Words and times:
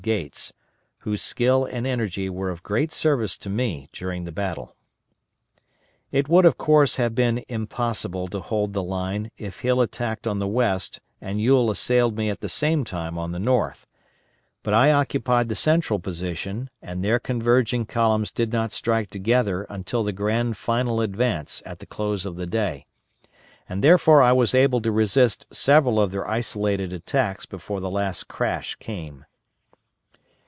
Gates, 0.01 0.51
whose 1.01 1.21
skill 1.21 1.63
and 1.65 1.85
energy 1.85 2.27
were 2.27 2.49
of 2.49 2.63
great 2.63 2.91
service 2.91 3.37
to 3.37 3.51
me 3.51 3.87
during 3.93 4.23
the 4.23 4.31
battle. 4.31 4.75
It 6.11 6.27
would 6.27 6.43
of 6.43 6.57
course 6.57 6.95
have 6.95 7.13
been 7.13 7.45
impossible 7.47 8.27
to 8.29 8.39
hold 8.39 8.73
the 8.73 8.81
line 8.81 9.29
if 9.37 9.59
Hill 9.59 9.79
attacked 9.79 10.25
on 10.25 10.39
the 10.39 10.47
west 10.47 11.01
and 11.21 11.39
Ewell 11.39 11.69
assailed 11.69 12.17
me 12.17 12.31
at 12.31 12.39
the 12.41 12.49
same 12.49 12.83
time 12.83 13.19
on 13.19 13.31
the 13.31 13.37
north; 13.37 13.85
but 14.63 14.73
I 14.73 14.91
occupied 14.91 15.49
the 15.49 15.55
central 15.55 15.99
position, 15.99 16.71
and 16.81 17.03
their 17.03 17.19
converging 17.19 17.85
columns 17.85 18.31
did 18.31 18.51
not 18.51 18.71
strike 18.71 19.11
together 19.11 19.67
until 19.69 20.03
the 20.03 20.11
grand 20.11 20.57
final 20.57 20.99
advance 21.01 21.61
at 21.63 21.77
the 21.77 21.85
close 21.85 22.25
of 22.25 22.37
the 22.37 22.47
day, 22.47 22.87
and 23.69 23.83
therefore 23.83 24.23
I 24.23 24.31
was 24.31 24.55
able 24.55 24.81
to 24.81 24.91
resist 24.91 25.45
several 25.53 25.99
of 26.01 26.09
their 26.09 26.27
isolated 26.27 26.91
attacks 26.91 27.45
before 27.45 27.79
the 27.79 27.91
last 27.91 28.27
crash 28.27 28.73
came. 28.77 29.25